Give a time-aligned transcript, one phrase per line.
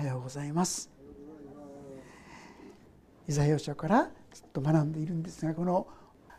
[0.00, 0.88] はようございます。
[3.28, 5.86] イザヤ書からずっと学んでいるんですがこの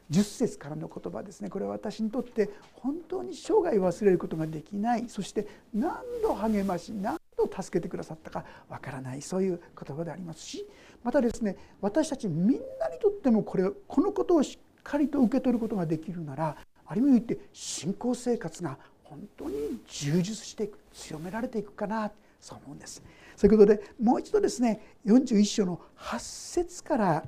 [0.10, 1.50] 10節からの言葉ですね。
[1.50, 5.08] これは私にとって本当に生涯忘れることができない。
[5.10, 9.22] そして何度励まし何度助けてくださったかわからない。
[9.22, 10.68] そういう言葉でありますし。
[11.04, 16.58] またですね私たちみんなにとってもこれこのことをしっかりと受け取ることができるなら
[16.88, 22.12] ある意味言って信仰生活が本当に充実していく強められていくかな。
[22.40, 23.04] そう思うんです。
[23.42, 27.26] そういうことでもう一度ですね41章の8節から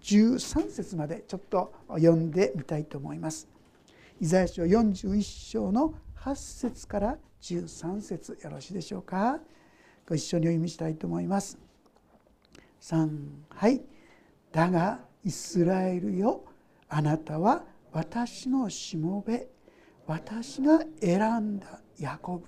[0.00, 3.46] 13節までちょっと読んでみたいと思います。
[4.18, 9.38] イザヤ書41章の8節から13節よろしいでしょうか
[10.08, 11.58] ご一緒にお読みしたいと思います。
[12.80, 13.18] 3
[13.50, 13.82] はい
[14.52, 16.42] 「だがイスラエルよ
[16.88, 19.50] あなたは私のしもべ
[20.06, 22.46] 私が選んだヤコブ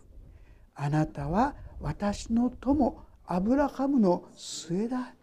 [0.75, 5.15] あなたは私の友アブラハムの末だ。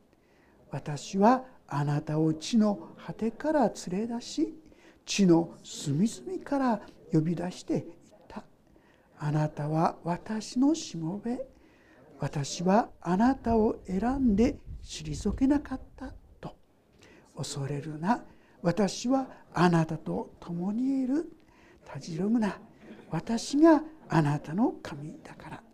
[0.69, 4.53] 私はあなたを地の果てから連れ出し
[5.05, 7.83] 地の隅々から呼び出していっ
[8.27, 8.43] た。
[9.17, 11.39] あなたは私のしもべ。
[12.19, 16.55] 私はあなたを選んで退けなかったと。
[17.37, 18.23] 恐れるな。
[18.61, 21.31] 私はあなたと共にいる。
[21.85, 22.59] たじろぐな。
[23.09, 25.68] 私があなたの神だから。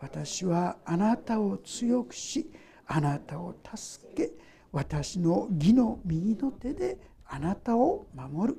[0.00, 2.50] 私はあなたを強くし
[2.86, 4.30] あなたを助け
[4.72, 8.58] 私の義の右の手であなたを守る。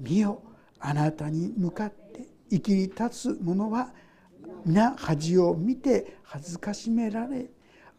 [0.00, 0.42] 見よ
[0.80, 3.92] あなたに向かって生きり立つ者は
[4.64, 7.50] 皆恥を見て恥ずかしめられ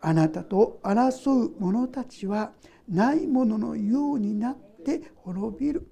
[0.02, 2.52] あなたと争う者たちは
[2.90, 5.88] ないもののようになって滅びる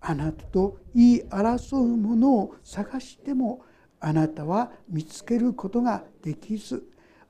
[0.00, 3.64] あなたと言い争う者を探しても
[4.00, 6.82] あなたは見つけることができず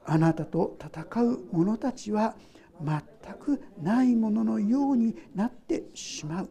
[0.06, 2.34] あなたと戦う者たちは
[2.82, 6.50] 全くないもののようになってしまう。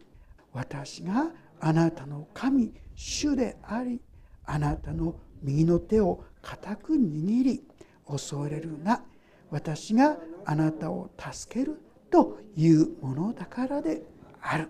[0.54, 4.02] 私があなたの神主であり
[4.46, 7.64] あなたの右の手を固く握り
[8.08, 9.04] 恐れるな。
[9.50, 14.04] 私があなたを助けるというものだからで
[14.42, 14.70] ある。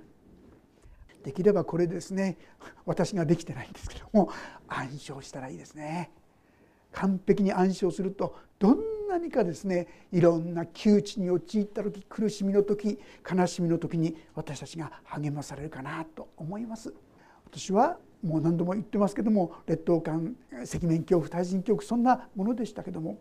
[1.30, 2.40] できればこれですね
[2.88, 4.32] 私ができてないんですけども
[4.68, 6.10] 暗唱したらいいですね。
[6.92, 12.98] 完璧に暗唱するとどんなにかですねいろんな窮地に陥った時苦しみの時
[13.32, 16.92] 悲しみの時に私たちが励まされるかなと思います。
[17.46, 23.20] 私はもう何度も言ってますけども劣等感赤面恐怖対人恐怖そんなものでしたけども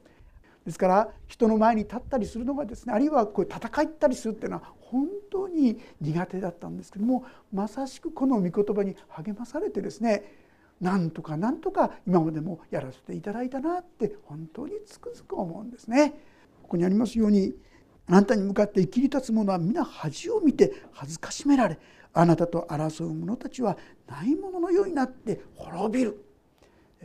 [0.69, 10.25] ですから人の前に立ったりするのがですねあるいはこう戦いったりするっていうのは本当に苦手だったんですけどもまさしくこの御言葉に励まされてですね
[10.79, 16.11] なんとかなんとか今までもやらせていただいたなって本当につくづく思うんですね。
[16.63, 17.55] ここにありますように
[18.07, 21.79] あなたに向かって生きり立つ者は皆恥を見て恥ずかしめられ
[22.13, 26.28] あなたと争う者たちはないもののようになって滅びる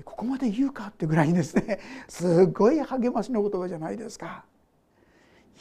[0.02, 1.80] ここまで言うかってぐらいですね。
[2.10, 4.46] すごい励ましの言葉じゃないですか。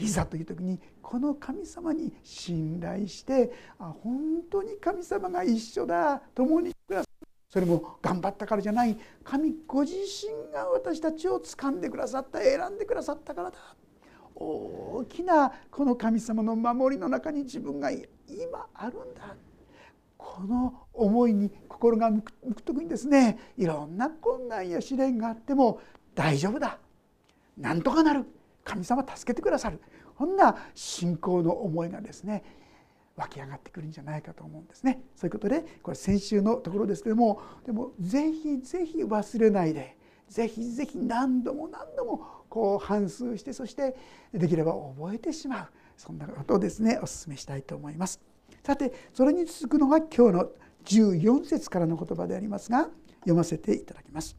[0.00, 6.22] いざという時にこの神様に信頼してあ本当に神様が一緒だ。
[6.34, 7.08] 共に暮らす
[7.50, 8.98] それも頑張ったからじゃない。
[9.22, 12.40] 神ご自身が私たちを掴んでくださった。
[12.40, 13.58] 選んでくださったからだ。
[14.34, 19.36] 大きなこの神様の守りの中に自分が今あるんだ。
[20.16, 23.38] この思いに心が向く時にですね。
[23.56, 25.80] いろんな困難や試練があっても
[26.14, 26.78] 大丈夫だ。
[27.56, 28.26] なんとかなる。
[28.64, 29.80] 神様助けてくださる。
[30.16, 32.44] こんな信仰の思いがですね
[33.16, 35.02] 湧き上がってくるんじゃないかと思うんですね。
[35.16, 39.96] そういうことでこれ先週のところですけどもでもぜひぜひ忘れないで
[40.28, 43.96] ぜひぜひ何度も何度もこう反芻してそして
[44.32, 45.68] できれば覚えてしまう。
[45.96, 48.20] そんなことをですねお勧めしたいと思います。
[48.64, 50.48] さてそれに続くのが今日の
[50.84, 52.88] 14節からの言葉でありますが
[53.20, 54.36] 読ませていただきます。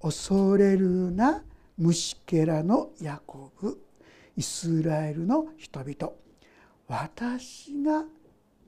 [0.00, 1.42] 恐れるな
[1.78, 3.78] 虫けらのヤコブ
[4.36, 6.12] イスラエルの人々。
[6.88, 8.04] 私が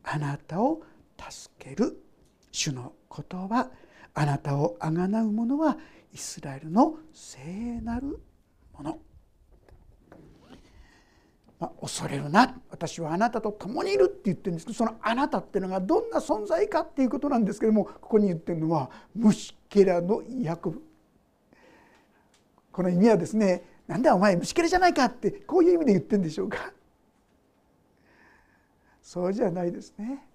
[0.02, 0.82] あなたを
[1.18, 2.02] 助ける。
[2.50, 3.70] 主の言葉。
[4.14, 5.76] あなたをあがなう者は
[6.12, 8.18] イスラエルの聖なる
[8.72, 8.98] もの、
[11.58, 12.54] まあ、恐れるな。
[12.70, 20.82] 私はあなたと共にいるって言ってるんですけどそのあなたっていうのがどんな存在かっていうことなんですけどもここに言ってるのは虫けらのヤコブ
[22.70, 26.72] この意味はですねなんだお前虫けらじゃないかってこういう意味で言ってるんでしょうか。
[29.02, 30.26] そうじゃないですね。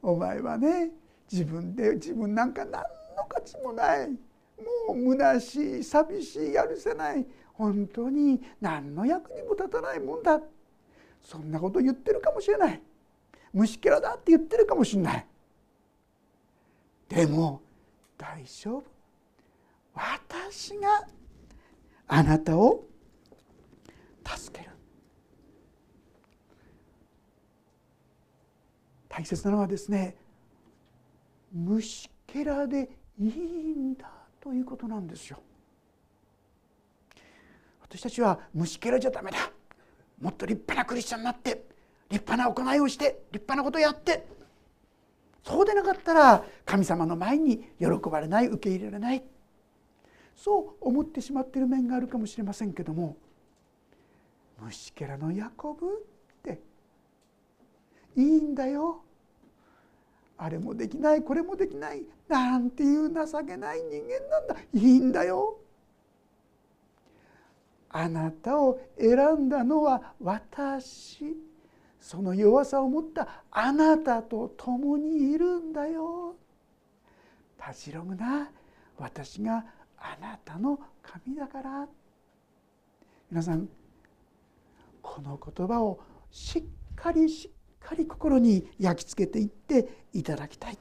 [0.00, 0.92] お前はね
[1.30, 4.08] 自分で自分なんか何の価値もない。
[4.08, 7.26] もう虚しい寂しいやるせない。
[7.54, 10.40] 本当に何の役にも立たないもんだ。
[11.20, 12.82] そんなこと言ってるかもしれない。
[13.52, 15.26] 虫けらだって言ってるかもしれない。
[17.08, 17.60] でも
[18.16, 18.84] 大丈夫。
[19.94, 21.06] 私が
[22.08, 22.84] あなたを
[24.24, 24.70] 助ける。
[29.08, 30.16] 大切なのはですね
[31.52, 32.88] 虫けらで
[33.18, 34.10] いいんだ
[34.40, 35.38] ということなんですよ。
[37.92, 39.36] 私たちは虫けらじゃダメだ。
[40.18, 41.62] もっと立派なクリスチャンになって
[42.08, 44.26] 立派な行いをして立派なことをやって
[45.44, 49.22] そうでなかったら神様の前に喜ばれない受け入れられない。
[50.34, 53.18] そう思ってしまっている面があるかもしれませんけども
[54.62, 55.90] 虫けらのヤコブっ
[56.42, 56.62] て
[58.16, 59.02] いいんだよ。
[60.38, 64.56] あれもできないこれもできないなんていう情けない人間なんだ。
[64.72, 65.58] いいんだよ。
[67.92, 71.36] あなたを選んだのは私。
[72.00, 76.34] その弱さを持ったあなたと共にいるんだよ。
[77.56, 78.50] たじろぐな。
[78.98, 79.64] 私が
[79.96, 81.88] あなたの神だから。
[83.30, 83.68] 皆さん
[85.00, 86.00] この言葉を
[86.30, 86.64] しっ
[86.96, 90.78] かりしっかり心に焼き付けていっていただきたい。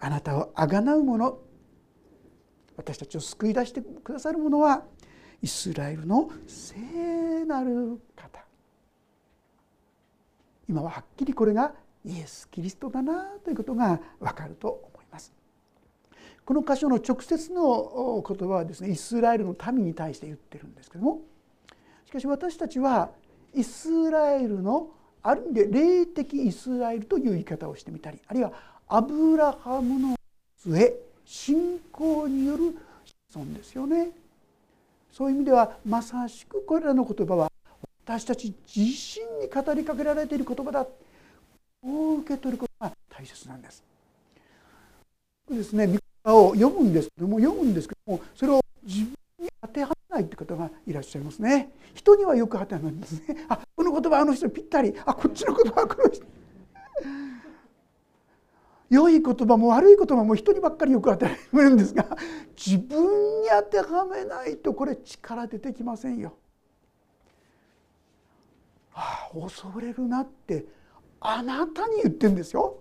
[0.00, 1.38] あなたをあがなう者
[2.76, 4.84] 私たちを救い出してくださる者は
[5.42, 8.44] イスラエルの聖なる方
[10.68, 11.72] 今ははっきりこれが
[12.04, 15.32] イエス・キリストだなということがわかると思います。
[16.44, 21.20] この箇所の直接の言葉はですねイスラエルの民に対して言ってるんですけども
[22.06, 23.10] しかし私たちは
[23.54, 24.90] イスラエルの
[25.22, 28.52] ある意味で霊的イスラエルという言い方をしてみたりあるいは
[28.88, 30.16] アブラハムの
[30.58, 30.94] 末
[31.24, 32.76] 信仰による
[33.32, 34.10] 子孫ですよね。
[35.12, 37.52] そういう意味ではまさしくこれらの言葉は
[38.04, 43.84] 私たち自身に語りかけられている言葉だこう受け取ることが大切なんです。
[45.50, 51.68] ですね、を読むんですけども読むんですけどもそれを自分に当てはめないって方がいらっしゃいますね。
[51.94, 53.44] 人にはよく当てはめるんですね。
[53.48, 56.24] あこの言葉あの人ぴったりあこっちの言葉はこの人。
[58.92, 62.06] 良い言葉も悪い言葉も人にばっかりよく当てはめるんですが
[62.54, 66.36] 自分に当てはめないとこれ力出てきませんよ。
[68.92, 70.66] ああ恐れるなって
[71.20, 72.80] あなたに言ってんですよ。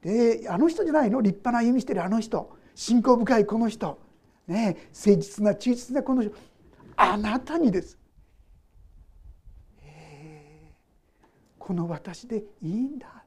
[0.00, 1.20] であの人じゃないの？
[1.20, 3.98] 立派な歩みしてるあの人信仰深いこの人、
[4.46, 6.30] ね、誠実な忠実なこの人
[6.94, 7.98] あなたにです。
[11.58, 13.24] この私でいいんだ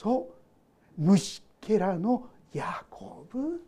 [0.00, 0.30] そ
[0.98, 1.02] う。
[1.02, 3.60] 虫けらのヤコブ。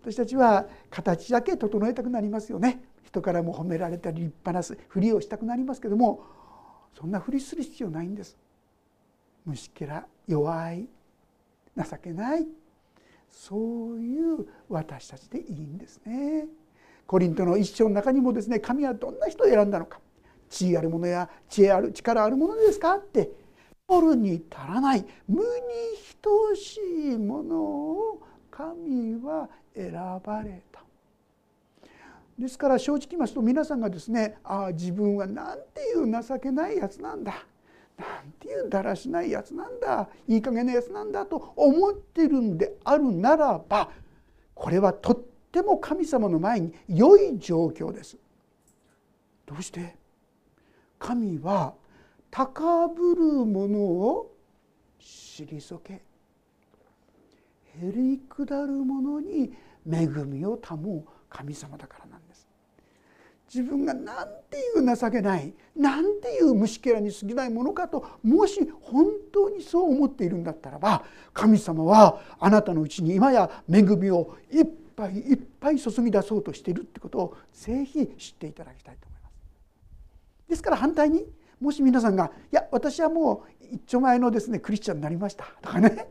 [0.00, 2.82] 私たちは形だけ整えたくなりますよね。
[3.04, 6.24] 人からも褒められたり立派なふりをしたくなりますけども
[6.98, 8.38] そんなふりする必要ないんです。
[9.44, 10.88] 虫けら弱い。
[11.76, 12.46] 情けない。
[13.28, 16.46] そういう私たちでいいんですね。
[17.06, 20.00] コリントの一章の中にもですね神はどんな人を選んだのか。
[20.48, 23.47] 地位あるものや知恵ある力あるものですかって
[23.88, 25.44] 取るに足らない無に
[26.20, 26.78] 等し
[27.14, 29.92] いものを神は選
[30.24, 30.82] ばれた。
[32.38, 37.44] ですから正直言いますと皆さんがですねああ自分はなんていう情けないやつなんだ。
[37.96, 40.08] なんていうだらしないやつなんだ。
[40.28, 41.24] いい加減なやつなんだ。
[41.24, 43.90] と思ってるんであるならば
[44.54, 48.16] これはとっても神様の前に良い状況です。
[49.46, 49.96] どうして？
[50.98, 51.74] 神は
[52.30, 54.34] 高ぶる者を
[55.00, 56.02] 退けへ
[57.80, 59.52] りくだる者に
[59.90, 62.48] 恵みを保う神様だからなんです
[63.52, 79.32] 自分が何ていう情けない何ていう虫けらに過ぎないものかともし本当にそう思っているんだったらば神様はあなたのうちに今や恵みをいっぱいいっぱい注ぎ出そうとしているってことをぜひ知っていただきたいと思います。
[80.50, 81.24] ですから反対に
[81.60, 86.08] もし皆さんが「いや私はもう一丁前のですねクリスチャンになりました」とかね。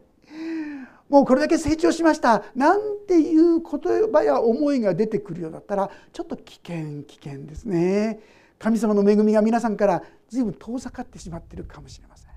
[1.09, 2.43] もうこれだけ成長しました。
[2.53, 8.19] なんていう言葉や思いが出てくるようだったらちょっと危険危険ですね。
[8.59, 12.29] 神様の恵みが皆さんから随分遠ざかってしまっているかもしれません。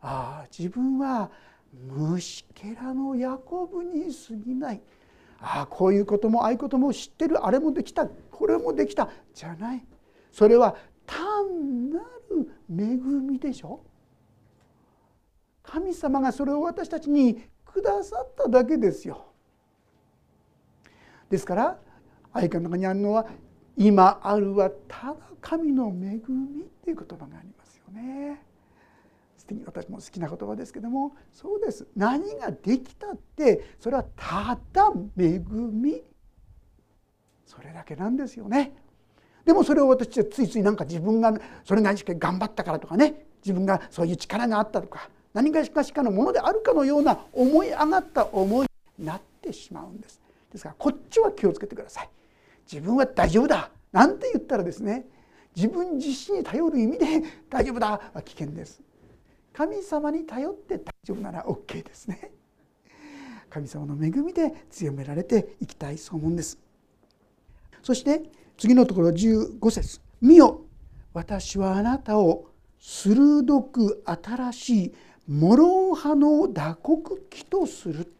[0.00, 1.30] ああ自分は
[1.72, 4.80] 虫けらのヤコブに過ぎない。
[5.40, 7.44] ああこういうこともああいうことも知ってる。
[7.44, 8.06] あれもできた。
[8.06, 9.10] これもできた。
[9.34, 9.84] じゃない。
[10.32, 13.80] それは単なる恵みでしょ？
[15.62, 19.26] 神様がそれを私たちにくださっただけですよ。
[21.30, 21.80] ですから
[22.32, 23.26] 愛歌の中にあるのは
[23.76, 28.44] 「今あるはただ神の恵み」っていう言葉がありますよね。
[29.36, 36.02] すてに私も好きな言葉ですけどもそうです何ができたってそれはただ恵み
[37.44, 38.74] それだけなんですよね。
[39.44, 41.34] でもそれを私はついついなんか自分が
[41.64, 48.66] それ何しか頑張ったからとかね自分がそういう力があったとか何かしかのものであるかのような思い上がった思い
[48.98, 50.20] になってしまうんです。
[50.50, 52.10] ですからこっちは気をつけてください。
[52.70, 55.04] 自分は大丈夫だなんて言ったらですね
[55.54, 57.06] 自分自身に頼る意味で
[57.50, 58.80] 大丈夫だは危険です。
[59.52, 62.32] 神様に頼って大丈夫なら OK ですね。
[63.50, 66.58] 神様の恵みで強められていきたいそう思うんです。
[67.82, 68.22] そして
[68.56, 70.00] 次のところ15節。
[70.20, 70.62] 見よ
[71.12, 72.46] 私はあなたを
[72.78, 74.94] 鋭く新しい
[75.28, 78.12] 諸刃の打刻機とする」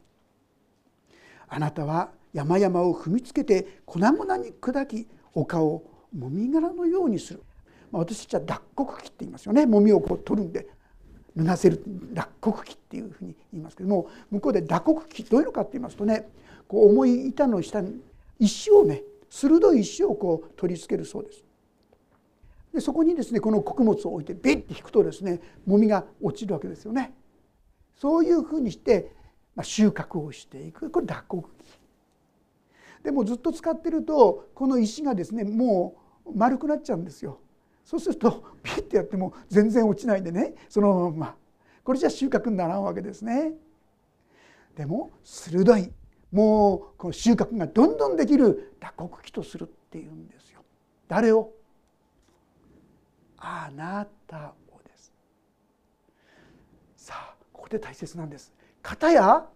[1.48, 7.42] あなたは山々を踏みつけて粉々に砕き丘をもみ殻のようにする、
[7.92, 9.66] まあ、私たちは脱穀機って言いますよね。
[9.66, 10.66] もみをこう取るんで
[11.36, 16.28] 脱がせる脱穀機っていうふうに言いますけども向こうで打刻機どういうのかって言いますとね
[16.68, 18.00] こう重い板の下に
[18.38, 19.02] 石をね
[19.34, 21.44] 鋭い石をこう取り付けるそうです。
[22.72, 27.12] でそこにですねこの穀物を置いてビッて引くとですねもみが落ちるわけですよね。
[27.96, 29.10] そういうふうにして、
[29.56, 31.80] まあ、収穫をしていくこれ脱穀機。
[33.02, 37.40] でもずっと使ってるとこの石がですねもう丸くなっちゃうんですよ。
[37.84, 41.36] そうするとピッてやっても全然落ちないでねそのまま
[41.82, 43.52] これじゃ収穫にならんわけですね。
[44.76, 45.92] でも鋭い
[46.34, 50.64] もうこの収穫がどんどんできる打刻機とするっていうんですよ。
[51.06, 51.52] 誰を？
[53.36, 55.14] あなたをです。
[56.96, 58.52] さあここで大切なんです。
[58.82, 59.46] 片や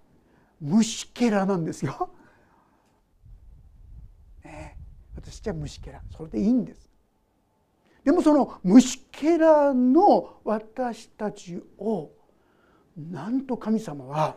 [0.61, 2.11] 虫けらなんですよ。
[4.45, 4.79] ね、
[5.17, 6.89] 私じゃ虫けらそれでいいんです。
[8.05, 12.13] でもその虫けらの私たちを
[12.97, 14.37] なんと神様は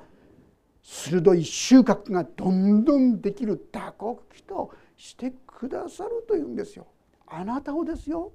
[0.81, 6.87] 鋭い収穫がどんどんできる打刻機としてくださるというんですよ。
[7.27, 8.31] あなたをですよ。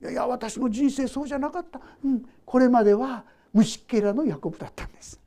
[0.00, 5.20] いやいや私の人生そうじゃなかった、うん、これまでは虫けらのヤコブだったんです。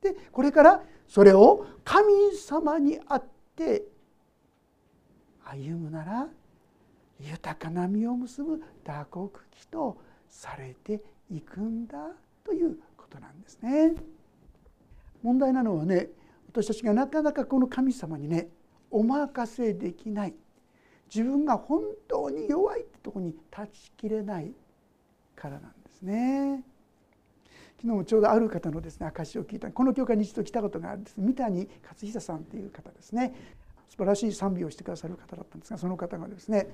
[0.00, 3.24] でこれからそれを神様にあっ
[3.56, 3.84] て
[5.44, 6.28] 歩むなら
[7.20, 11.98] 豊かな実を結ぶ打刻機とされていくんだ
[12.44, 13.94] ということなんですね。
[15.22, 16.08] 問題なのはね
[16.48, 18.48] 私たちがなかなかこの神様にね
[18.90, 20.34] お任せできない。
[21.14, 24.52] 自分が本当に弱いってとこに立ちきれない
[25.36, 26.62] からなんですね。
[27.76, 29.70] 昨日もちょうどある方のですね証を聞いた。
[29.70, 31.14] この教会に一度来たことがあるんです。
[31.18, 33.34] 三谷勝久さんという方ですね。
[33.92, 36.66] 素晴らしい賛美をしてくださる方だったんですがその方がですね、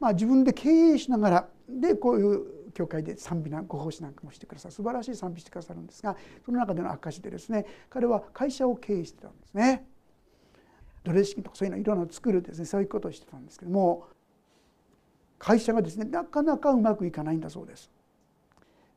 [0.00, 6.14] まあ、自分で経営しながらでこういう教会で賛美なご奉仕なんかもしてくださる素晴らしい賛美してくださるんですが
[6.44, 9.86] その中での証でですね彼は会社を経営してたんですね。
[11.02, 14.08] ドレッシングとかそういうのいろんなのを作るですねそういうことをしてたんですけども
[15.38, 17.90] 会社がですねなかなかうまくいかないんだそうです。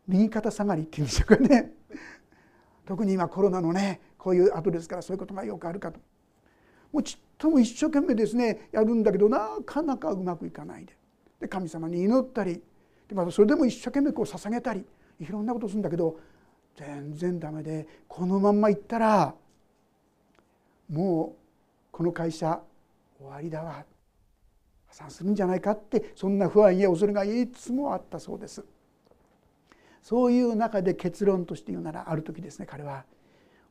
[0.07, 1.71] 右肩下がりっていうんでしょうかね
[2.85, 5.99] 特に今コロナのねこういう後ですからそういうことがよくあるかと
[6.91, 10.97] もうちっとも一生懸命ですねやるんだけどなかなかうまくいかないで
[11.39, 12.61] で神様に祈ったり
[13.09, 14.85] でまたそれでも一生懸命こう捧げたり
[15.19, 16.17] いろんなことするんだけど
[16.77, 19.33] 全然ダメでこのまんまいったら
[20.89, 21.39] もう
[21.91, 22.61] この会社
[23.17, 23.83] 終わりだわ。
[24.87, 28.63] 破産するんじゃないかってそんな不安や恐れがいつもあったそうです。
[30.01, 33.03] そういう中で結論として言うならある時ですね彼は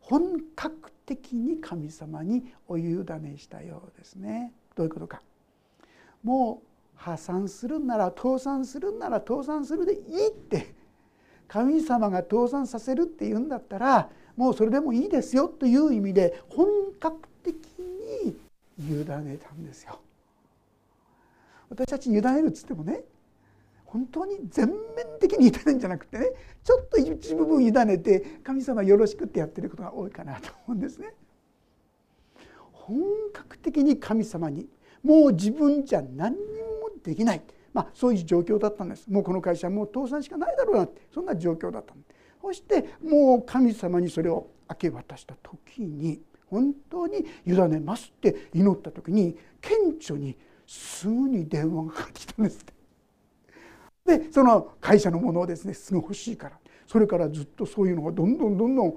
[0.01, 4.53] 本格的に神様にお委ねしたようですね。
[4.75, 5.23] どういうことか。
[6.23, 6.68] もう
[6.99, 10.75] 破産するんなら倒産するんなら倒産するでいいって
[11.47, 16.67] 神様が倒産させるって言うんだったらもうそれでもいいですよという意味で本
[17.01, 18.37] 格的に
[18.79, 20.01] 委ねたんですよ。
[21.71, 23.05] 私たち委ねるっつってもね
[23.85, 24.77] 本当に全面
[25.21, 26.31] 的に委ねるんじゃなくてね
[26.65, 31.15] ちょっと一部分委ねて神様よろしくってやってることが多いかなと思うんですね。
[32.73, 32.99] 本
[33.33, 34.67] 格的に神様に
[35.03, 36.68] もう自分じゃ何にも
[37.03, 39.09] できない、まあ、そういう状況だったんです。
[39.09, 41.03] もうこの会社もう倒産しかないだろうなって。
[41.13, 42.05] そんな状況だったんで
[42.41, 50.37] そしてもう神様にそれを明け渡した時に本当に委ねますって祈った時に顕著に
[50.67, 52.65] すぐに電話がかかってきたんです
[54.07, 56.59] でその会社のものをですねすぐ欲しいから。
[56.89, 58.93] それからずっとそういうのがどんどんどんどん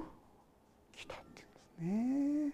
[0.96, 2.52] 来たっていうんです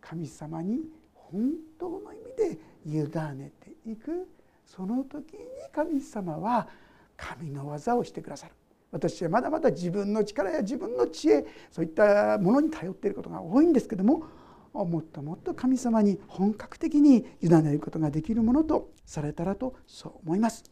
[0.00, 0.80] 神様に
[1.14, 2.58] 本当の意味で
[2.96, 3.04] 委
[3.36, 4.28] ねていく。
[4.64, 5.40] その時に
[5.72, 6.68] 神様は
[7.16, 8.52] 神の技をしてくださる。
[8.90, 14.24] 私はまだまだ自分の力や自分の知恵そういったものに頼っていることが多いんですけども
[14.72, 20.64] もっともっと神様に本格的に委ねることができるものとされたらとそう思います。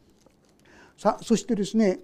[0.97, 2.01] さあそしてですね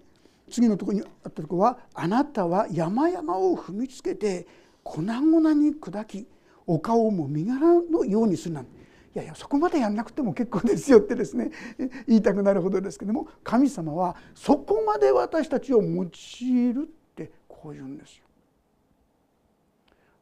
[0.51, 4.47] 次のとこにあったとこは「あなたは山々を踏みつけて
[4.83, 6.27] 粉々に砕き
[6.67, 8.82] お顔も身柄のようにするなんて。
[9.15, 11.51] いやいやそこまでやんなくても結構ですよってですね
[12.09, 18.25] 言いたくなるほどですけども神様はそこまで私たちを用いるってこう言うんですよ。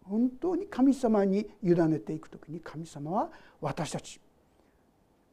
[0.02, 3.30] 本当に神様に委ねていく時に神様は
[3.60, 4.20] 私たち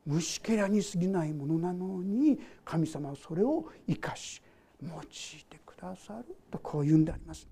[0.06, 4.42] 虫けらに過ぎないものなのに神様はそれを生かし
[4.84, 7.48] 用いてくださるとこう言うんであります。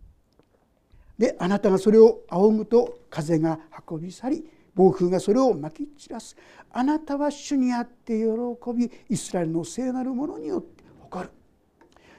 [1.17, 3.59] であなたがそれを仰ぐと風が
[3.89, 4.45] 運び去り
[4.75, 6.35] 暴風がそれをまき散らす。
[6.71, 8.25] あなたは主にあって喜
[8.73, 11.31] びイスラエルの聖なるものによって誇る。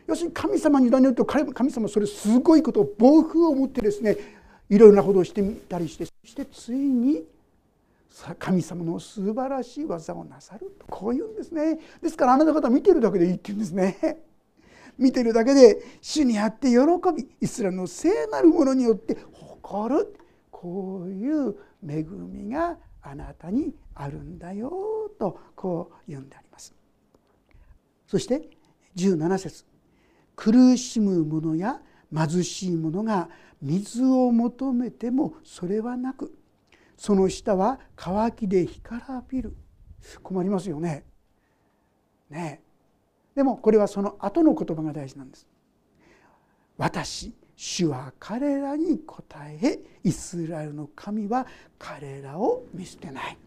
[0.06, 4.16] 要するに神様に委ねると神様それすごいことを暴風を持ってですね
[4.70, 7.25] いろいろなことをしてみたりしてそしてついに
[8.38, 10.86] 神様の素晴らしい技をなさると。
[10.86, 11.78] こういうんですね。
[12.00, 14.22] ですからあなた方見てるだけでいいって言うんですね。
[14.96, 16.78] 見てるだけで主にあって喜
[17.14, 20.16] びイスラエルの聖なるものによって誇る。
[20.58, 21.54] こういう
[21.86, 24.72] 恵みがあなたにあるんだよ
[25.18, 26.75] とこう言うんであります。
[28.06, 28.48] そして
[28.96, 29.66] 17節
[30.34, 33.28] 苦しむ者や貧しい者が
[33.60, 36.34] 水を求めてもそれはなく
[36.96, 39.54] その下は乾きで干からびる
[40.22, 41.04] 困りますよね。
[42.30, 42.62] ね
[43.34, 45.46] でもこれはその後の言葉が大事なんです。
[46.78, 51.46] 私主は彼らに答えイスラエルの神は
[51.78, 53.38] 彼らを見捨てない。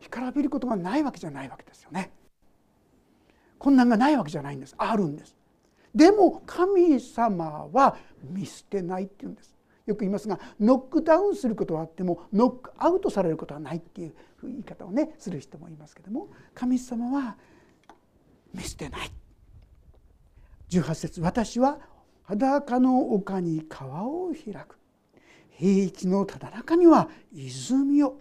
[0.00, 2.12] 干からびることがないわけじゃないわけですよね。
[3.58, 4.74] 困難がないわけじゃないんです。
[4.78, 5.36] あるんです。
[5.92, 9.56] でも神様は見捨てないって言うんです。
[9.86, 17.36] よく言いますがノックダウンすることはあってもノックアウトされることはないっていう言い方をねする人もいますけども神様は
[18.54, 19.10] 見捨てない。
[20.70, 21.78] 18節私は
[22.26, 24.78] 裸の丘に川を開く。
[25.50, 28.20] 平地のただ中には泉を。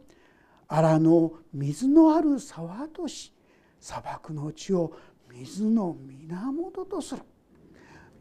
[0.67, 3.31] 荒の水のある沢とし
[3.79, 4.93] 砂漠の地を
[5.31, 7.21] 水の源とする。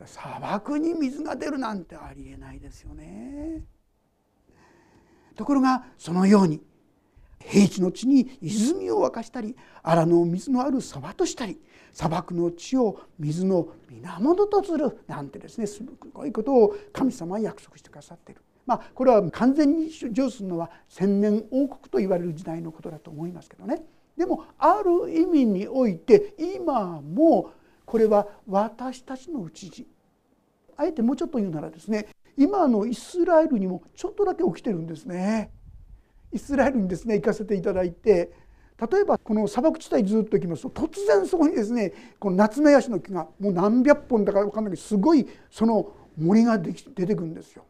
[0.04, 3.64] 砂漠に水が出るなんてありえないですよね。
[5.36, 6.62] ところがそのように
[7.46, 11.60] 平地の地に泉を沸かしたり荒野の水のある沢としたり
[11.92, 18.42] 砂漠の地を水の源とするなんてですねすごいことを神様は約束してくださっている。
[18.66, 23.82] まあ、これは完全に上するのは千年王国と言われる時代のことだと思いますけどね
[24.16, 27.52] でもある意味において今も
[27.84, 29.86] これは私たちのうちに
[30.78, 35.52] あえてもうちょっと言うならですね今のイスラエルにもちょっとだけ起きてるんですね。
[36.34, 38.32] イスラエルにですね行かせていただいて
[38.92, 47.64] 例えばこの砂漠地帯ずっと行きますと突然そこにですねこのナツメヤシの木がもう何百本だか分かんないけどすごいその森が出てくるんですよ。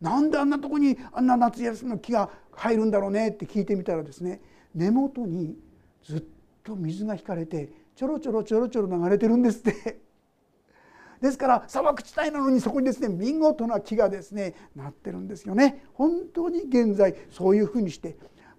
[0.00, 4.40] なんであんなとこにあんな夏休みの木が入るんだろうねって聞いてみたらですね
[4.74, 5.56] 根元に
[6.04, 6.24] ずっ
[6.64, 10.00] と水が引かれてちょろちょろちょろちょろ流れてるんですって
[11.22, 15.84] ですから砂漠地帯なのにそこにですね見事な木がですねなってるんですよね。
[15.94, 18.16] 本当に現在そういうふうにして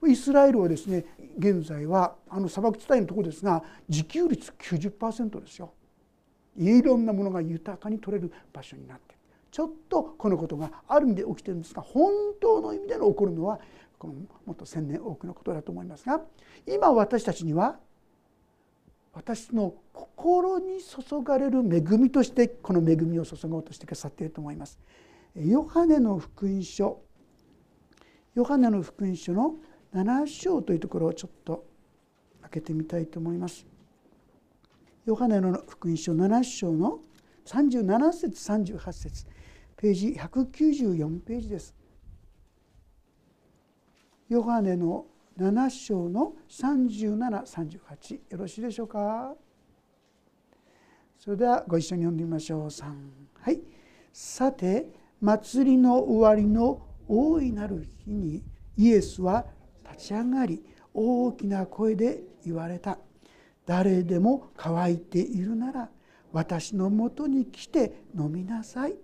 [0.07, 1.05] イスラエルはですね
[1.37, 5.73] 現在はあの砂漠地帯のところですが自給率90%ですよ。
[6.57, 9.19] いろんなものが豊かに取れる場所になっている。
[9.51, 13.59] ちょっとこのことがある意味で起きてるんですが本当の意味での起こるのは
[13.99, 14.13] この
[14.45, 16.21] もっと千年多くのことだと思いますが
[16.65, 17.77] 今私たちには
[19.13, 24.79] 私の心に注がれる恵みとしてこの恵みを注ごうとしてくださっていると思います。
[25.35, 27.01] ヨハネの福音書
[28.33, 29.55] ヨハネの福音書の
[29.93, 31.65] 7章というところをちょっと
[32.41, 33.65] 開けてみたいと思います。
[35.05, 36.99] ヨハネの福音書7章の
[37.45, 39.25] 37節38節
[39.77, 41.75] ページ194ページです。
[44.29, 45.05] ヨハネの
[45.37, 49.33] 7章の3738よろしいでしょうか？
[51.17, 52.65] それではご一緒に読んでみましょう。
[52.67, 52.83] 3
[53.39, 53.59] はい。
[54.11, 58.43] さて祭りの終わりの大いなる日に
[58.77, 59.45] イエスは
[59.91, 62.99] 立ち上がり大きな声で言われた。
[63.65, 65.89] 誰でも乾いているなら
[66.31, 68.95] 私のもとに来て飲みなさい。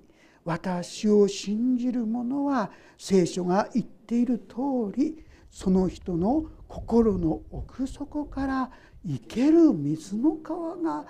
[0.46, 8.72] 私を信じる者は聖書が言っている通りその人の心の奥底から
[9.06, 11.06] 生ける水の川が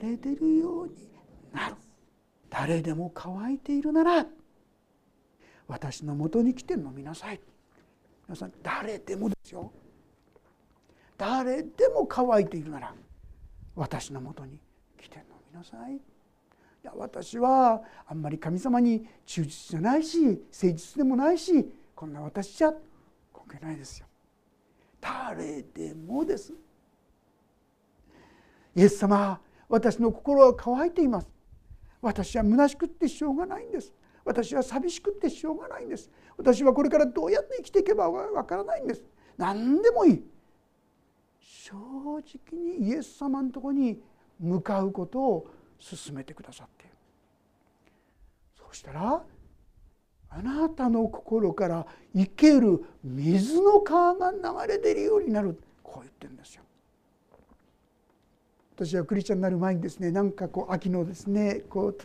[0.00, 0.94] 流れ出るように
[1.52, 1.76] なる。
[2.50, 4.26] 誰でも乾いているなら
[5.66, 7.40] 私のもとに来て飲みなさい。
[8.28, 9.72] 皆さん誰でもですよ。
[11.16, 12.94] 誰でも乾いているなら
[13.74, 14.58] 私のもとに
[15.00, 15.94] 来て飲みなさい。
[15.94, 15.98] い
[16.82, 22.72] や私はあんまり神様に忠実じゃないし誠実でもないしこんな私じゃ
[23.52, 24.06] 関係ないですよ。
[25.00, 26.52] 誰でもです。
[28.74, 31.28] イエス様私の心は乾いています。
[32.00, 33.92] 私は虚しくってしょうがないんです。
[34.24, 36.10] 私は寂しくってしょうがないんです。
[36.36, 39.02] 私はこれからどうやって生きていけばわからないんです。
[39.36, 40.24] 何でもいい。
[41.40, 44.00] 正直にイエス様のところに
[44.38, 45.46] 向かうことを
[45.78, 46.94] 進めてくださっている。
[48.56, 49.24] そうしたら
[50.34, 55.58] あなたの心から生ける水の川が流れ出るようになる。
[55.82, 56.62] こう言ってるんですよ。
[58.74, 61.98] 私はクリスチャンになる前にですねなんかこう秋のですねこう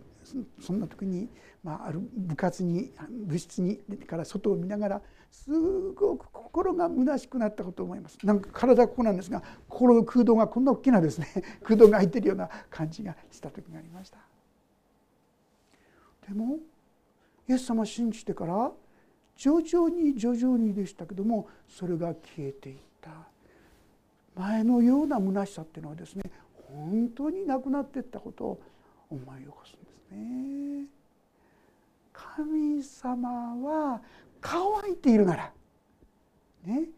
[0.59, 1.29] そんな時に、
[1.63, 2.91] まあ、ある部活に
[3.25, 5.49] 部室に出てから外を見ながらす
[5.93, 8.17] ごく心が虚しくなったことを思います。
[8.23, 11.27] なんか体はここなんですが心の空洞がこんな大きなですね
[11.63, 14.17] 空洞が開いてるような感じがした時がありました。
[16.27, 16.57] でも
[17.47, 18.71] イエス様を信じてから
[19.36, 23.12] 徐々に徐々にでしたけどもそれが消えていった。
[24.36, 26.23] 前のような虚しさっていうのはですね
[26.67, 28.62] 本当になくなっていったことを
[29.10, 30.86] 思い起こすんですね。
[32.13, 34.01] 神様は
[34.41, 35.51] 乾いているなら
[36.65, 36.89] ね。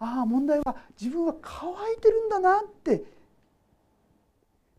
[0.00, 3.02] ああ問題は自分は乾いてるんだなって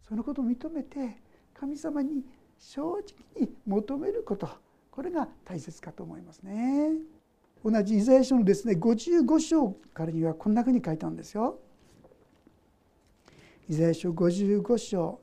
[0.07, 1.17] そのことを認めて
[1.53, 2.23] 神様に
[2.57, 3.03] 正直
[3.39, 4.49] に求めること。
[4.91, 6.93] これが大切かと思いますね。
[7.63, 11.59] 同じイザヤ書のですね55章からにはこんなふうに書いたんですよ。
[13.67, 15.19] イザヤ書55章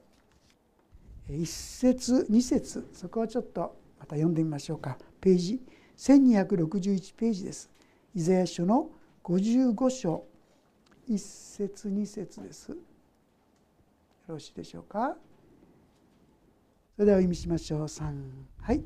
[1.29, 4.99] 1節2節そこはちょっとまた読んでみましょうか。
[5.21, 5.61] ページ
[5.97, 7.71] 1261ページです。
[8.15, 8.91] イザヤ書の
[9.25, 10.25] 55章
[11.09, 12.71] 1節2節です。
[12.71, 12.77] よ
[14.29, 15.17] ろしいでしょうか。
[16.97, 17.81] それではお読みしましょう。
[17.83, 18.13] 3
[18.63, 18.85] はい。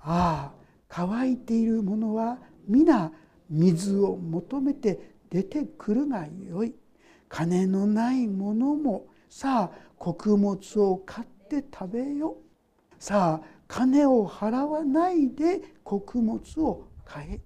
[0.00, 0.54] ああ
[0.88, 3.12] 乾いているものは皆
[3.50, 6.74] 水を求めて出てくるがよい。
[7.28, 12.38] 金のないものもさあ穀物を買って食べよ
[12.98, 17.40] さあ金を払わないで穀物を買え。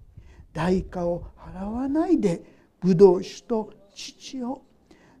[0.53, 2.43] 代価を払わないで
[2.79, 4.61] ブドウ酒と乳を。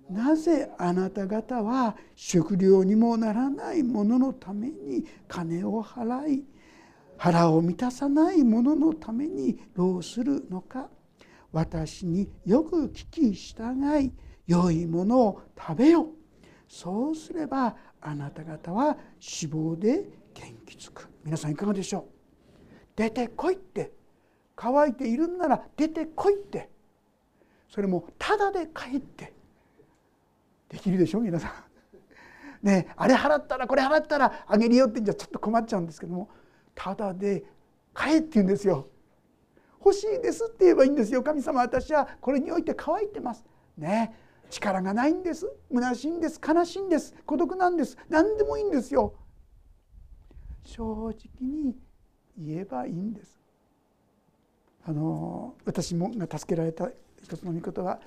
[0.09, 6.43] なぜあなた方は食料にもならないもののために金を払い
[7.23, 10.89] 腹を満たさないもののために労するのか。
[11.53, 14.11] 私によく聞き従い
[14.45, 16.07] 良いものを食べよ
[16.67, 21.07] そうすればあなた方は死亡で元気づく。
[21.23, 22.03] 皆さんいかがでしょう？
[22.93, 23.93] 出てこいって。
[24.57, 26.69] 乾いているんなら出てこいって。
[27.69, 29.31] それもただで帰って。
[30.67, 31.21] できるでしょ？
[31.21, 32.67] 皆さん。
[32.67, 36.27] ねあれ払ったらこれ払ったらあげるよってんじゃちょっと困っちゃうんですけども。
[36.75, 37.43] ただで
[37.95, 38.87] 帰って言うんですよ。
[39.83, 41.21] 欲しいですって言えばいいんですよ。
[41.21, 43.43] 神様私はこれにおいて乾いてます。
[43.77, 44.15] ね。
[44.49, 45.51] 力がないんです。
[45.71, 46.39] 虚しいんです。
[46.45, 47.13] 悲しいんです。
[47.25, 47.97] 孤独なんです。
[48.09, 49.13] 何でもいいんですよ。
[50.63, 51.75] 正直に
[52.37, 53.39] 言えばいいんです。
[54.85, 56.89] あの私もが助けられた
[57.21, 57.99] 一つの御言葉。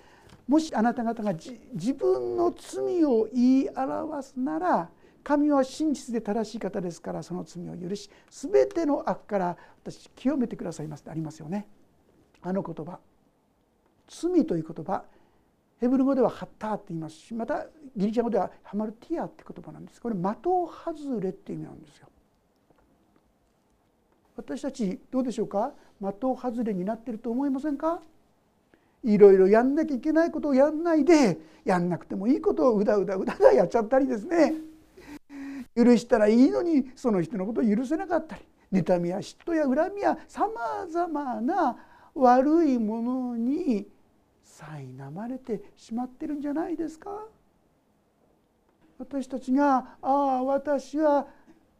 [0.48, 4.90] もしあなた方が自分の罪を言い表すなら
[5.26, 11.66] 神は真実で正しい方ですからその罪を許し全ての悪から私清めてくださいますってありますよね。
[12.42, 13.00] あの言葉。
[14.06, 15.02] 罪という言葉。
[15.80, 20.00] ヘブル語ではハッターって言いますしまたギリシャ語ではハマルティアって言葉なんです。
[20.00, 22.06] これ的外れって意味なんですよ。
[24.36, 25.72] 私たちどうでしょうか？
[26.00, 28.00] 的外れになってると思いませんか？
[29.02, 34.54] いろいろやんなきゃいけないことをやんないでやんなくてもいいことをうだうだうだうだやっちゃったりですね。
[35.76, 41.76] 許したらいいのにその人のことを許せなかったり妬みや嫉妬や恨みやさまざまな
[42.14, 43.86] 悪いものに
[44.44, 47.10] 苛まれてしまってるんじゃないですか。
[48.98, 51.26] 私たちがああ私は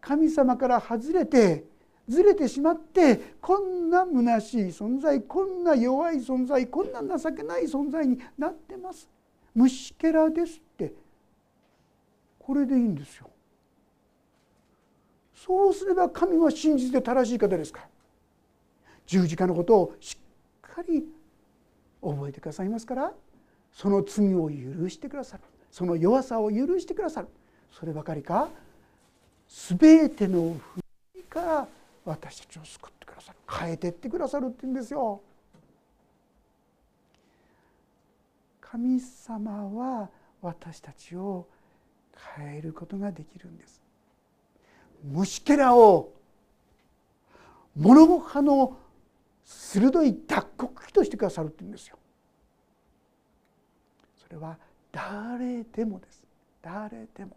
[0.03, 1.65] 神様から外れて
[2.07, 9.09] ずれてしまってこんな虚しい存在こんな弱い存在こんな情けない存在になってます。
[9.55, 10.93] 虫けらですって。
[12.39, 13.31] これでいいんですよ。
[15.37, 17.89] そうすれば神は真実で正しい方ですから。
[19.07, 21.07] 十字架のことをしっかり
[22.03, 23.13] 覚えてくださいますから。
[23.73, 25.43] その罪を許してくださる。
[25.71, 27.29] その弱さを許してくださる。
[27.71, 28.49] そればかりか
[29.47, 30.81] 全ての不
[31.15, 31.69] 義から
[32.07, 33.39] 私たちを救ってくださる。
[33.49, 35.21] 変えてってくださるって言うんですよ。
[38.63, 40.09] 神様は
[40.41, 41.47] 私たちを
[42.37, 43.86] 変えることができるんです。
[45.05, 46.13] 虫けらを
[47.77, 48.79] 物葉の
[49.45, 51.99] 鋭い脱穀機としてくださるって言うんですよ。
[54.17, 54.59] それは
[54.91, 56.25] 誰でもです。
[56.63, 57.37] 誰でも、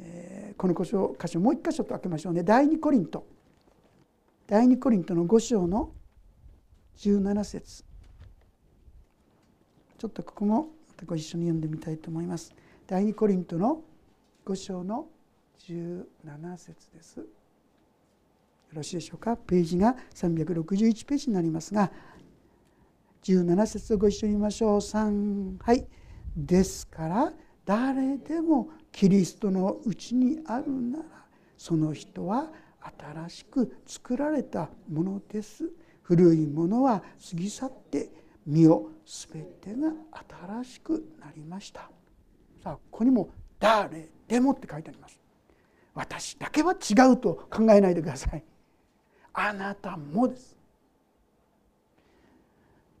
[0.00, 2.42] えー、この箇所箇所もう一箇所と開けましょうね。
[2.42, 3.24] 第二コリント。
[4.46, 5.92] 第二コリントの5章の
[6.96, 7.84] 17節。
[9.98, 12.52] ちょっとここもまたご一緒に読んでみたいと思います。
[12.86, 13.82] 第二コリントの
[14.44, 15.06] 5章の
[15.58, 17.20] 17節です。
[17.20, 17.26] よ
[18.72, 19.36] ろしいでしょうか？
[19.36, 21.90] ページが361ページになりますが
[23.22, 24.76] 17節をご一緒に見ましょう。
[24.78, 25.86] 3はい。
[26.36, 27.32] ですから
[27.64, 31.04] 誰でもキリストのうちにあるなら
[31.56, 32.50] その人は
[32.98, 35.70] 新しく作られたものです。
[36.02, 38.10] 古いものは過ぎ去って
[38.46, 39.92] 身を全てが
[40.60, 41.90] 新しくなりました。
[42.62, 45.18] さあここにも「誰でも」って書いてあります。
[45.96, 48.44] 私だけは違うと考えないでください
[49.32, 50.56] あなたもです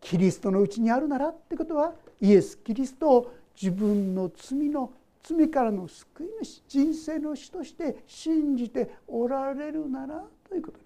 [0.00, 4.90] キリストのうちにあるならってことはイエス・キリストを自分の罪の
[5.22, 10.84] 罪からの救い主人生の主として信じておられるならということで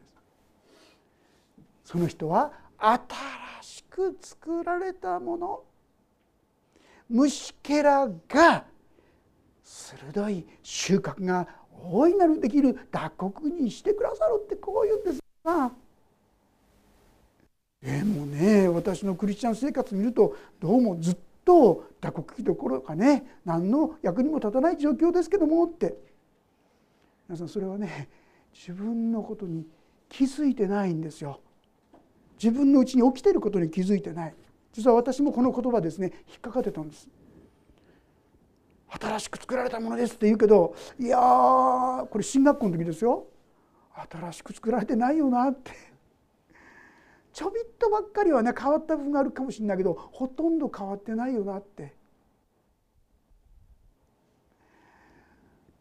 [1.84, 1.92] す。
[1.92, 2.98] その人は新
[3.60, 5.62] しく作られたもの
[7.10, 8.64] 虫けらが
[9.62, 11.46] 鋭い収穫が
[11.84, 12.26] 大いな。
[12.26, 12.76] るできる。
[12.90, 15.72] 脱穀にしてくださるってこう言うんですが。
[17.82, 21.16] でもね私のクリスチャン生活見るとどうもずっ
[21.46, 25.96] と打刻機どころかね何の役にも立たない状況ですけどもって。
[27.28, 28.08] 皆さんそれはね
[28.52, 29.66] 自分のことに
[30.08, 31.40] 気づいてないんですよ。
[32.42, 34.34] 自分のうちに起きてることに気づいてない。
[34.72, 37.08] 実は私もこの言葉ですね引っかかってたんです。
[38.90, 43.26] 新しく作られたものですって言うけどいやこれ進学校の時ですよ。
[44.10, 45.72] 新しく作られてないよなって。
[47.32, 51.94] ちょびっとばっかりはね変わった部分があるかもしれないけどほとんど変わってないよなって。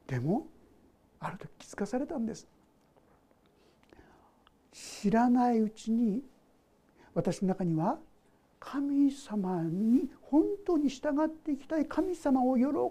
[0.05, 0.47] でも
[1.19, 2.47] ある時気づかされたんです。
[4.71, 6.23] 知らないうちに
[7.13, 7.99] 私の中には
[8.59, 11.85] 神様に本当に従っていきたい。
[11.85, 12.83] 神様を喜ぶ。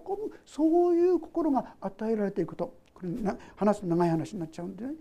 [0.45, 2.75] そういう心が与えられていくと。
[2.95, 3.11] これ
[3.57, 4.95] 話すと長い話になっちゃうんでね。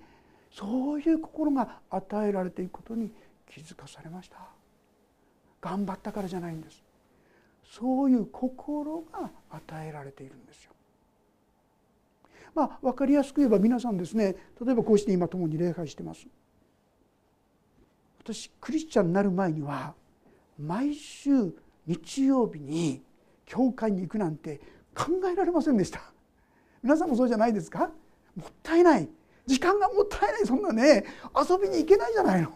[0.51, 3.12] そういう心が与えられていくことに
[3.49, 4.38] 気づかされました。
[5.62, 6.84] 頑張ったからじゃないんです。
[7.63, 10.71] そういう心が与えられているんですよ。
[12.56, 16.27] まあ分かりやすく言えば皆さんですね例えばこうして今共に礼拝してます。
[18.19, 19.93] 私クリスチャンになる前には
[20.60, 21.54] 毎週
[21.86, 23.02] 日曜日に
[23.46, 24.60] 教会に行くなんて
[24.96, 26.02] 考えられませんでした。
[26.84, 27.91] 皆さんもそうじゃないですか？
[28.36, 29.10] もったいない。
[29.46, 30.46] 時間がもったいない。
[30.46, 31.06] そんなね
[31.50, 32.52] 遊びに行けないじゃないの。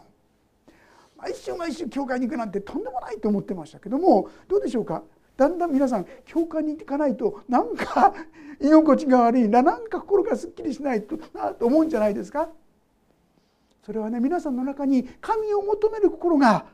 [1.18, 5.04] 毎週毎週教会に行くなんてとんでもないと思ってましたけどもどうでしょうか？
[5.38, 8.14] だんだん皆さん教会に行かないとなんか
[8.60, 12.50] 居心地が悪いななんか心がすっきりしないとなと思うんじゃないですか？
[13.86, 16.66] それはね皆さんの中に神を求める心が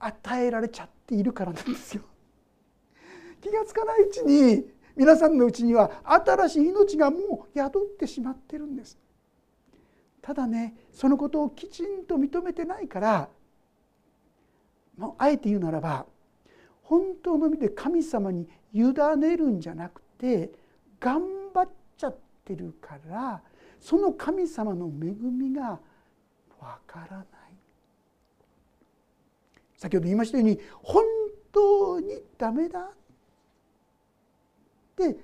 [0.00, 2.02] 与えられちゃっているからなんですよ。
[3.40, 8.98] 気が付かないうちに皆さんのうちには新しい命がもう宿ってしまってるんです。
[10.22, 13.28] ただねそのことをきちんと認めてないから
[15.18, 16.06] あえて言うならば
[16.82, 18.82] 本当の意味で神様に委
[19.16, 20.52] ねるんじゃなくて
[20.98, 21.22] 頑
[21.54, 23.42] 張っちゃってるから
[23.80, 25.80] その神様の恵みが
[26.60, 27.26] わからない
[29.80, 31.02] 先ほど言いましたように本
[31.50, 32.84] 当にダメだっ
[34.94, 35.16] て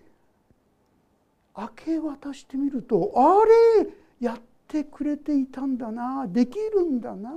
[1.55, 3.45] 明け渡してみるとあ
[3.85, 7.31] れやってくれていたんだなできるんだな。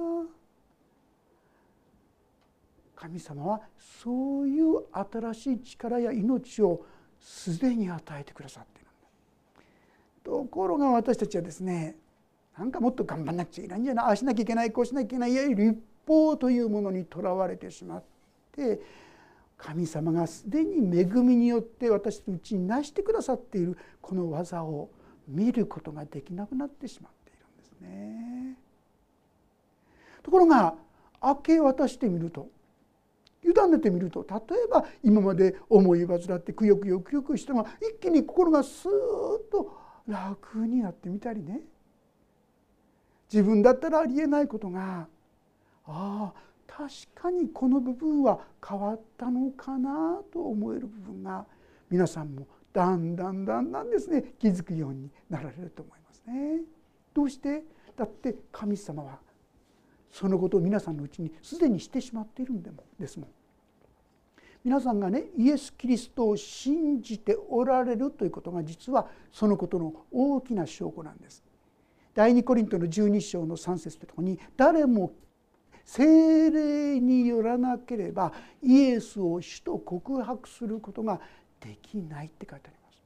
[2.95, 3.61] 神様は
[4.01, 6.85] そういう新しい力や命を
[7.19, 10.45] すでに与えてくださっているんだ。
[10.45, 11.97] ところが私たちはですね
[12.57, 18.03] なんかもっと頑張んなくちゃいけないんじゃないああしなきゃいけないこうしなきゃいけないいわゆる立法というものにとらわれてしまっ
[18.51, 18.81] て
[19.57, 24.89] 神様がすでに恵みによって私のうちに成してくださっているこの技を
[25.27, 28.57] 見ることができなくなってしまっているんですね。
[30.23, 30.73] ところが
[31.21, 32.49] 明け渡してみると
[33.43, 41.61] 委ねてみると例えば今まで思い煩ってくよくよくよくしたのが一気に心がスーッと楽になってみたりね
[43.31, 45.07] 自分だったらありえないことが
[45.89, 51.45] ああ確かにこの部分は変わったのかなと思える部分が
[51.89, 56.61] 皆さんもだんだんだんだんですね気づくようになられると思いますね。
[57.13, 57.63] どうして？
[57.97, 59.19] だって神様は
[60.11, 63.29] そのことを皆さんのうちにすでにしてしまっているんですもん。
[64.63, 71.43] 皆さんがねイエス・キリストを信じておられるということが実はそのことの大きな証拠なんです。
[72.13, 75.13] 第2コリントの12章の3節とところに誰も
[75.91, 81.19] 精霊によらなければイエスを主と告白することが
[81.59, 83.01] できないって書いてあります。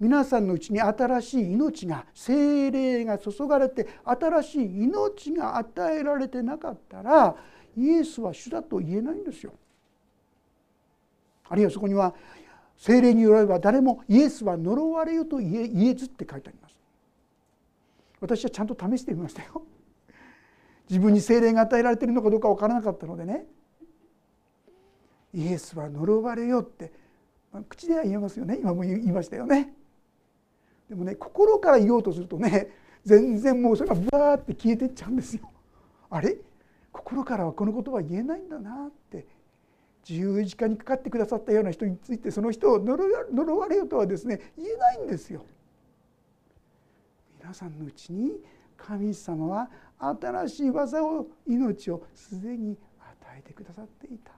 [0.00, 7.36] 皆さんのうちに新しい命が精霊が注がれて新しい命が与えられてなかったら
[7.76, 9.52] イエスは主だと言えないんですよ。
[11.48, 12.12] あるいはそこには
[12.76, 16.74] 精霊によれば誰もイエスは呪われよと言えずって書いてあります
[18.20, 19.62] 私はちゃんと試してみましたよ
[20.92, 23.46] 自分に精霊が与えられているのかどうか分からなかったのでね。
[25.32, 26.92] イエスは呪われよって、
[27.50, 28.58] ま、口では言えますよね。
[28.60, 29.72] 今も言いましたよね。
[30.90, 32.68] でもね心から言おうとするとね
[33.06, 35.50] 全然もうそれがブワーって消えてっちゃうんですよ。
[36.10, 36.36] あれ？
[36.92, 39.26] 心からはこのことは言えないんだなって。
[40.04, 45.42] 十字架にかかってくださったような人についてその人を呪われよとはですね言えないんですよ。
[47.40, 48.32] 皆さんのうちに
[48.86, 54.32] 神様は新しい技を命をすでに与えてくださっていた。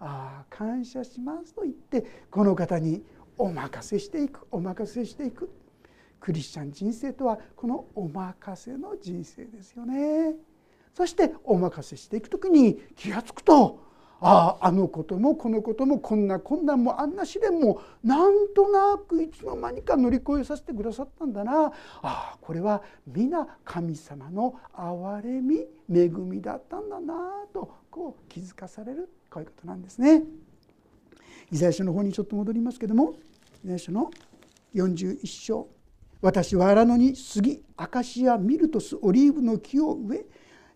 [0.00, 3.02] ああ感謝しますと言ってこの方に
[3.38, 5.50] お任せしていくお任せしていく
[6.20, 10.34] クリスチャン人生とはこのお任せの人生ですよね。
[10.94, 13.83] そしてお任せしていく時に気が付くと
[14.20, 21.70] あああのこともこのこともこんな困難もあんな試練もなんとなくいつの間にか乗り越えさせてくださったんだなあ
[22.02, 27.14] あこれは皆神様の憐れみ恵みだったんだな
[27.52, 30.22] とこう気づかされるこういうことなんですね。
[31.50, 33.14] イザヤ書の方にちょっと戻りますけども
[33.64, 34.10] イザヤ書の
[34.74, 35.68] 41章
[36.22, 40.24] 「私は荒野に杉アカシアミルトスオリーブの木を植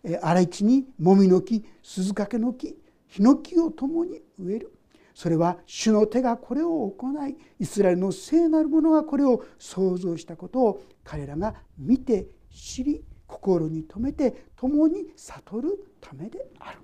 [0.03, 2.78] え荒地にもみの木鈴掛の木
[3.09, 4.73] ヒノキを共に植える。
[5.13, 16.79] それは主の手がこれを行いイスラエルの聖なる者がこれを創造したことを彼らが見て知り心に留めて共に悟るためである。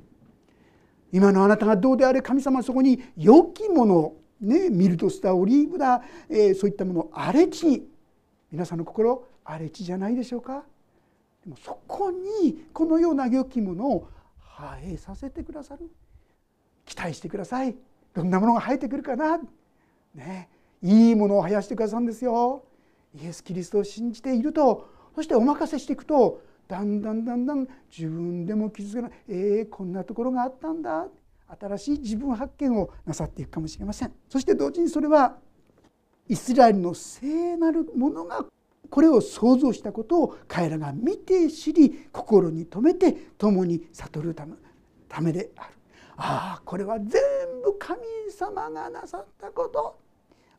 [1.13, 7.87] 今のあなたがどうであれ神様はそこに良きものねミルトスターオリーブだ、えー、そういったものを荒れ地に
[8.51, 10.65] 皆さんの心荒れ地じゃないでしょうか。
[11.43, 14.09] でもそこにこのような良きものを
[14.39, 15.89] 反映させてくださる。
[16.95, 17.75] 期待してください。
[18.13, 19.39] どんなものが生えてくるかな？
[20.15, 20.49] ね。
[20.81, 22.63] いいものを生やしてくださるんですよ。
[23.13, 24.89] イエス・キリストを信じていると。
[25.15, 29.11] そしてお任せしていくとだんだんだんだん自分でも気づけない。
[29.27, 31.07] えー、こんなところがあったんだ。
[31.59, 34.13] 新しい自分発見をなさっていくかもしれません。
[34.29, 35.37] そして同時にそれは
[36.27, 38.45] イスラエルの聖なるものが
[38.89, 44.53] これを想像したことを彼らが見て知り心に留めて共に悟るため
[45.07, 45.69] ためである。
[46.17, 47.21] ああこれは全
[47.63, 47.99] 部神
[48.29, 49.99] 様がなさったこと。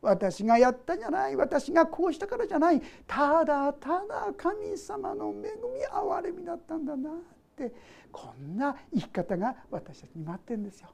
[0.01, 1.35] 私がやったじゃない。
[1.35, 2.81] 私がこうしたからじゃない。
[3.07, 7.13] ただただ神様の恵み憐れみだったんだなっ
[7.55, 7.73] て。
[8.11, 10.89] こんな生き方が私たちに待ってるんですよ。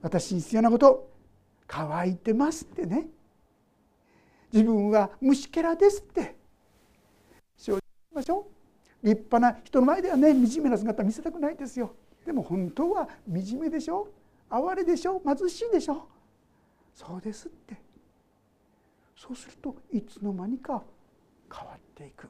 [0.00, 1.10] 私に必要なこと
[1.66, 3.08] 乾いてますってね。
[4.52, 6.36] 自分は虫けらですって。
[7.56, 8.46] 正直言いましょ
[9.02, 9.06] う。
[9.06, 11.94] 立派な人の前ではね惨めな姿見せたくないですよ。
[12.28, 14.06] でも本当は惨めでしょ？
[14.50, 15.18] 哀れでしょ？
[15.24, 16.06] 貧しいでしょ？
[16.94, 17.74] そうですって。
[19.16, 20.82] そうするといつの間にか
[21.50, 22.28] 変わっていく。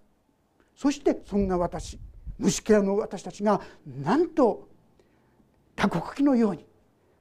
[0.76, 1.99] そしてそんな私
[2.38, 4.68] 虫けらの私たちがなんと
[5.74, 6.64] 多国旗のように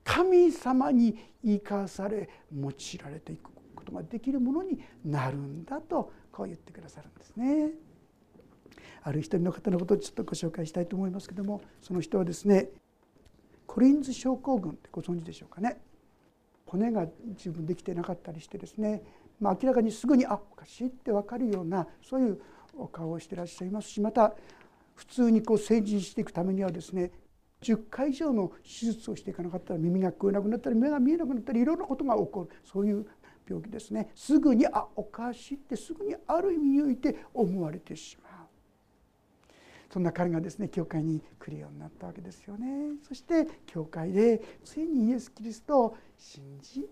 [0.03, 2.73] 神様に生かされ用い
[3.03, 7.71] られていくことができるものになるんだとこう言ってくださるんですね。
[9.07, 12.67] ある一人の方のことをちょっとご紹介したいと思いますけどもその人はですね
[13.65, 15.77] コリンズ症候群ってご存知でしょうかね。
[16.65, 17.05] 骨が
[17.37, 19.01] 十分できてなかったりしてですね、
[19.39, 22.41] まあ、明らかにすぐにあおかしいって分かるようなそういう
[22.77, 24.33] お顔をしてらっしゃいますしまた
[24.95, 27.11] 普通にこう成人していくためにはですね
[27.61, 32.57] 10回以上の手術をしていかなかったら耳が聞こえなくなったり目が見えなくなったりいろんなことが起こる。
[32.65, 33.05] そういう
[33.47, 34.11] 病気ですね。
[34.13, 38.26] すぐにあおかしいってすぐにある意味において思われてしまう。
[39.89, 42.95] そんな彼がですね教会に来るようになったわけですよね。
[43.07, 46.88] そして教会でついにイエス・キリストを信じ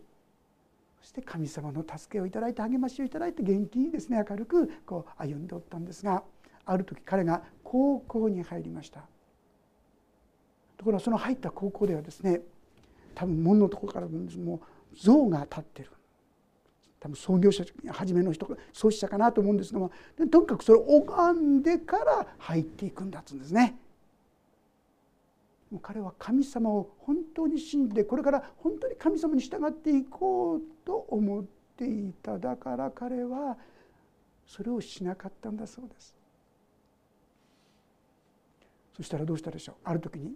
[1.02, 6.24] そして神様の助けをいただいて励ましをいただいて元気にですね明るくこう歩んでおったんですが
[6.66, 9.02] ある時彼が高校に入りました。
[10.78, 12.42] ところがその入った高校ではですね
[13.14, 14.60] 多分門のところからもう
[14.96, 15.92] 像が立ってる。
[17.06, 19.92] 多分創業者初めの人創始者かなと思うんですけども
[20.32, 23.78] とにかくそれを拝んでから入っていくんだっつうんですね。
[25.70, 31.46] もう彼は神様を本当に信じてこれから本当に神様に従っていこうと思っ
[31.78, 33.56] ていただから彼は
[34.48, 36.16] それをしなかったんだそうです。
[38.98, 40.34] そしたらどうしたでしょうある時に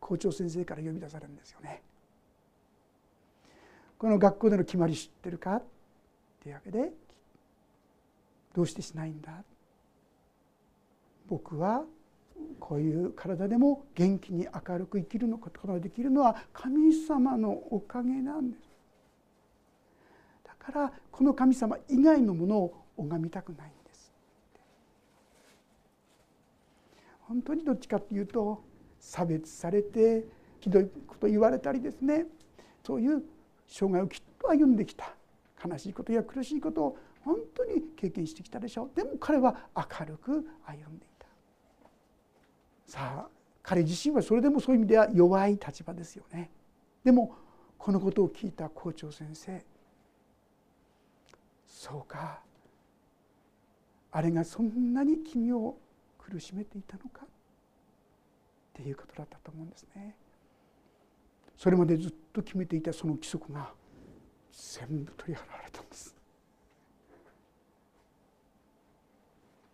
[0.00, 1.84] 校長先生から呼び出されるんですよね。
[3.98, 5.56] この学校での決まり知ってるか？
[5.56, 5.62] っ
[6.42, 6.92] ていうわけで
[8.54, 9.32] どうしてしないんだ？
[11.28, 11.82] 僕は
[12.60, 18.62] こういう体でも元気に明るく生きるのことができるのは神様のおかげなんです。
[20.44, 24.12] だからこの神様以外のものを拝みたくないんです。
[27.22, 28.62] 本当にどっちかっていうと
[29.00, 30.24] 差別されて
[30.60, 32.26] ひどいこと言われたりですね。
[32.86, 33.22] そういう
[33.68, 35.14] 生涯をきっと歩んできた。
[35.64, 38.96] 悲しいことや苦しいことを本当に経験してきたでしょう。
[38.96, 41.26] でも彼は明るく歩んでいた。
[42.86, 43.28] さあ
[43.62, 46.50] 彼自身はそれでもそういう意味では弱い立場ですよね。
[47.04, 47.34] でも
[47.76, 49.62] このことを聞いた校長先生
[51.66, 52.40] そうか。
[54.10, 55.76] あれがそんなに君を
[56.18, 57.28] 苦しめていたのかっ
[58.72, 60.16] ていうことだったと思うんですね。
[61.58, 63.72] それまでずっと決めていたその規則が
[64.52, 66.14] 全部取り払われたんです。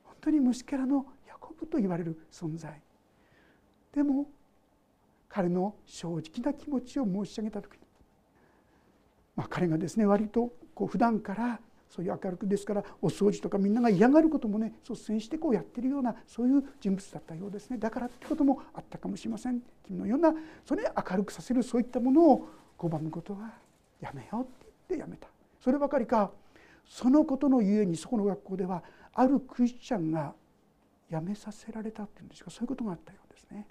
[0.03, 2.81] 本当に虫けらのヤコブと言われる存在。
[3.93, 4.27] でも
[5.29, 7.81] 彼の正直な気持ちを申し上げた時に、
[9.37, 11.61] まあ、彼がですね割とこう普段から
[11.95, 17.79] そういう明るくですからお掃除とかみんなが嫌がることもね率先してこうやってるようなそういう人物だったようですね。
[17.79, 19.61] だからってこともあったかもしれません。
[19.87, 20.35] 君のような
[20.65, 23.53] それ明るくさせるそういったものを拒むことは
[24.01, 25.29] やめようって言ってやめた。
[25.61, 26.33] そればかりか。
[26.85, 28.83] そのことのゆえにそこの学校では
[29.13, 30.35] あるクリスチャンが
[31.09, 33.69] 辞めさせられたっていうんですかそういうことがあったようですね。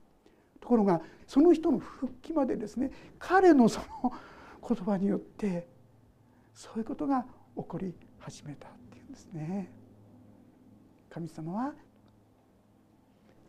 [0.61, 4.13] ところがその人の復帰までですね彼のその
[4.65, 5.67] 言葉によって
[6.53, 7.93] そういうことが起こり
[8.25, 9.69] 始めたっていうんですね。
[11.09, 11.73] 神様は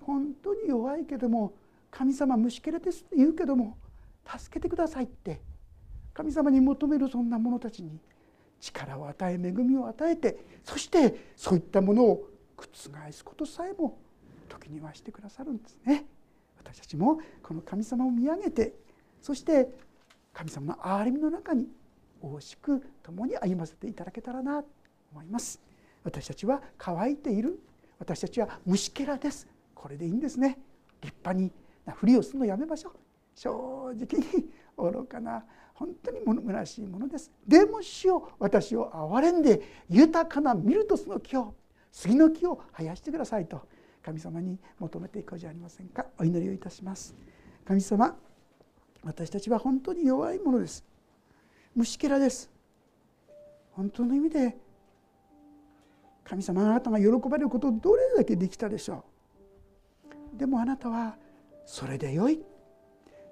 [0.01, 1.55] 本当に弱いけども
[1.91, 3.79] 神様虫けらですって言うけども
[4.27, 5.41] 助けてくださいって
[6.12, 7.99] 神様に求めるそんな者たちに
[8.61, 12.68] 力を与え恵みを与えてそしてそういったものを覆
[13.12, 13.99] すことさえも
[14.49, 16.05] 時にはしてくださるんですね。
[16.59, 18.75] 私たちもこの神様を見上げて
[19.22, 19.68] そして
[20.33, 21.68] 神様の憐れみの中に
[22.33, 24.68] 大しく共に歩ませていただけたらなと
[25.12, 25.61] 思います。
[26.03, 27.61] 私たちは乾いている。
[27.99, 29.47] 私たちは虫けらです。
[29.75, 30.59] これでいいんですね。
[31.03, 31.53] 立派に
[31.97, 32.93] ふりをするのやめましょう。
[33.35, 33.51] 正
[33.97, 35.45] 直に愚かな
[35.75, 37.31] 本当に虚しいものです。
[37.47, 41.55] でも主よ私を憐れんで豊かなミルトスの木を
[41.93, 43.66] 杉の木を生やしてくださいと
[44.03, 46.07] 神様に求めていこうじゃありませんか。
[46.18, 47.14] お祈りをいたします。
[47.64, 48.16] 神様
[49.03, 50.85] 私たちは本当に弱いものです。
[51.75, 52.51] 虫けらです。
[53.72, 54.57] 本当の意味で
[56.22, 59.05] 神様あなたが喜ばれることをどれだけできたでしょ
[60.35, 60.39] う。
[60.39, 61.16] でもあなたは
[61.66, 62.45] それでよい。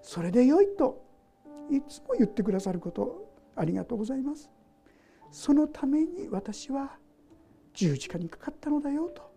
[0.03, 1.05] それでよいと
[1.70, 4.51] いつも言ってくださることありがとうございます。
[5.30, 6.97] そのために私は
[7.74, 9.32] 十字架にかかったのだよと。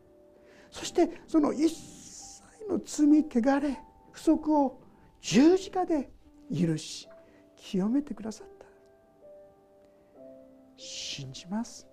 [0.72, 3.80] そしてその一切の罪汚れ
[4.12, 4.82] 不足を
[5.22, 6.10] 十字架で
[6.52, 7.08] 許し
[7.56, 8.55] 清めてくださった。
[10.78, 11.88] 信じます。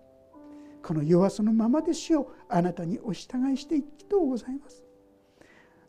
[0.83, 4.83] この弱さのままで主をあなたにお従いしていきとうございます。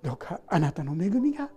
[0.02, 1.50] どうかあなたの恵みが。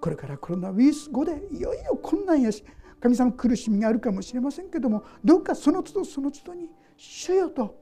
[0.00, 2.62] これからコロナウイルス後でいよいよ困難やし
[3.00, 7.74] 神様苦しみがあるかもしれませんけどもどうかその都度その都度に主よと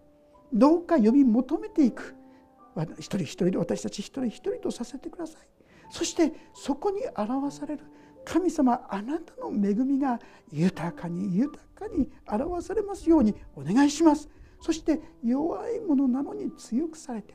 [0.52, 2.14] どうか呼び求めていく。
[2.98, 5.42] 一人一人で私たち一人一人とさせてください。
[5.90, 7.84] そしてそこに表される
[8.24, 10.20] 神様あなたの恵みが
[10.50, 14.28] 豊かに豊かに表されますようにお願いします。
[14.60, 17.34] そして弱いものなのに強くされて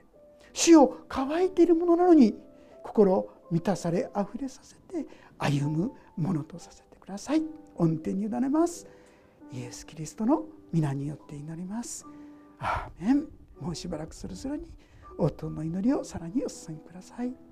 [0.53, 2.33] 死を乾いているものなのに
[2.83, 5.05] 心満たされあふれさせて
[5.37, 7.43] 歩むものとさせてください。
[7.75, 8.87] 恩典に委ねます。
[9.51, 12.05] イエス・キリストの皆によって祈ります。
[12.59, 13.27] アーメン。
[13.59, 14.69] もうしばらくそれぞれに
[15.17, 17.46] 応答の祈りをさらにお捧げください。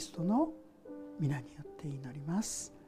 [0.00, 0.48] リストの
[1.18, 2.79] 皆によって祈ります。